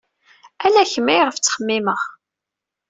Ala 0.65 0.83
kemm 0.91 1.07
ayɣef 1.13 1.37
ttxemmimeɣ. 1.37 2.01